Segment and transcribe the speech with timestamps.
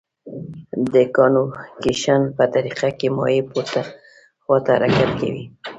[0.93, 3.81] د کانویکشن په طریقه کې مایع پورته
[4.43, 5.45] خواته حرکت کوي.